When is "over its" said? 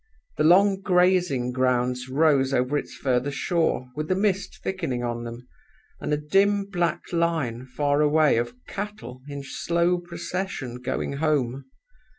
2.55-2.95